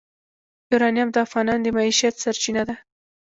یورانیم 0.71 1.09
د 1.11 1.17
افغانانو 1.25 1.63
د 1.65 1.67
معیشت 1.77 2.15
سرچینه 2.23 2.63
ده. 2.67 2.75